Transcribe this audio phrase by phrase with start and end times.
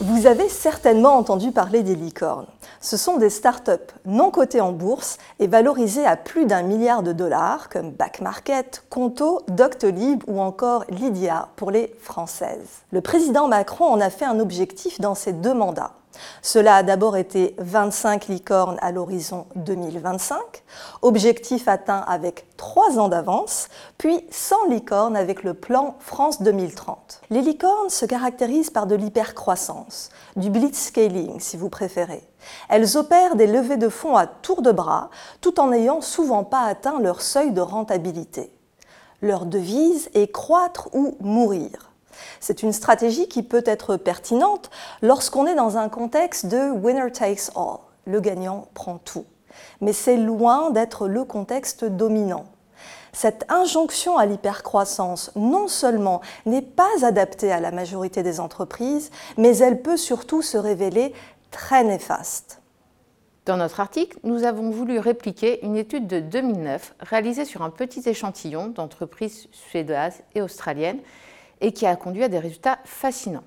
[0.00, 2.46] Vous avez certainement entendu parler des licornes.
[2.80, 3.72] Ce sont des startups
[4.04, 9.42] non cotées en bourse et valorisées à plus d'un milliard de dollars comme Backmarket, Conto,
[9.48, 12.82] Doctolib ou encore Lydia pour les françaises.
[12.92, 15.92] Le président Macron en a fait un objectif dans ses deux mandats.
[16.42, 20.38] Cela a d'abord été 25 licornes à l'horizon 2025,
[21.02, 27.22] objectif atteint avec 3 ans d'avance, puis 100 licornes avec le plan France 2030.
[27.30, 32.22] Les licornes se caractérisent par de l'hypercroissance, du blitzscaling si vous préférez.
[32.68, 36.62] Elles opèrent des levées de fonds à tour de bras tout en n'ayant souvent pas
[36.62, 38.52] atteint leur seuil de rentabilité.
[39.22, 41.90] Leur devise est croître ou mourir.
[42.40, 44.70] C'est une stratégie qui peut être pertinente
[45.02, 49.24] lorsqu'on est dans un contexte de winner takes all, le gagnant prend tout.
[49.80, 52.46] Mais c'est loin d'être le contexte dominant.
[53.12, 59.56] Cette injonction à l'hypercroissance, non seulement n'est pas adaptée à la majorité des entreprises, mais
[59.56, 61.14] elle peut surtout se révéler
[61.50, 62.60] très néfaste.
[63.46, 68.02] Dans notre article, nous avons voulu répliquer une étude de 2009 réalisée sur un petit
[68.06, 70.98] échantillon d'entreprises suédoises et australiennes
[71.60, 73.44] et qui a conduit à des résultats fascinants.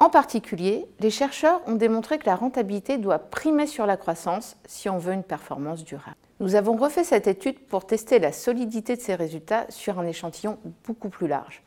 [0.00, 4.88] En particulier, les chercheurs ont démontré que la rentabilité doit primer sur la croissance si
[4.88, 6.16] on veut une performance durable.
[6.38, 10.58] Nous avons refait cette étude pour tester la solidité de ces résultats sur un échantillon
[10.84, 11.64] beaucoup plus large.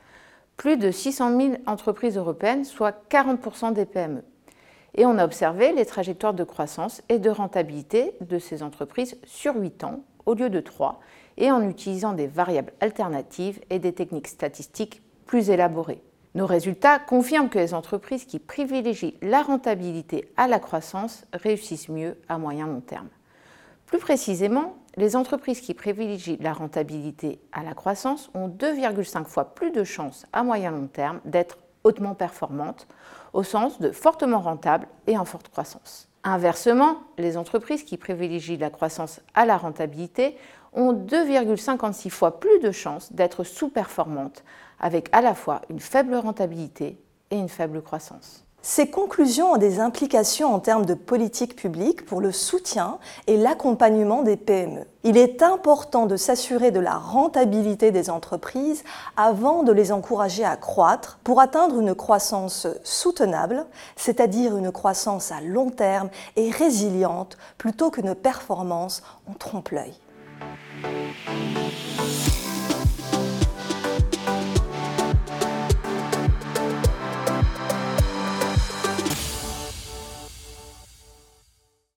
[0.56, 4.24] Plus de 600 000 entreprises européennes, soit 40% des PME.
[4.96, 9.56] Et on a observé les trajectoires de croissance et de rentabilité de ces entreprises sur
[9.58, 11.02] 8 ans au lieu de 3
[11.38, 15.50] et en utilisant des variables alternatives et des techniques statistiques plus.
[16.36, 22.18] Nos résultats confirment que les entreprises qui privilégient la rentabilité à la croissance réussissent mieux
[22.28, 23.08] à moyen long terme.
[23.86, 29.72] Plus précisément, les entreprises qui privilégient la rentabilité à la croissance ont 2,5 fois plus
[29.72, 32.88] de chances à moyen long terme d'être hautement performantes,
[33.32, 36.11] au sens de fortement rentables et en forte croissance.
[36.24, 40.38] Inversement, les entreprises qui privilégient la croissance à la rentabilité
[40.74, 44.44] ont 2,56 fois plus de chances d'être sous-performantes,
[44.80, 47.00] avec à la fois une faible rentabilité
[47.32, 48.46] et une faible croissance.
[48.64, 54.22] Ces conclusions ont des implications en termes de politique publique pour le soutien et l'accompagnement
[54.22, 54.86] des PME.
[55.04, 58.84] Il est important de s'assurer de la rentabilité des entreprises
[59.18, 65.42] avant de les encourager à croître pour atteindre une croissance soutenable, c'est-à-dire une croissance à
[65.42, 69.96] long terme et résiliente plutôt qu'une performance en trompe-l'œil.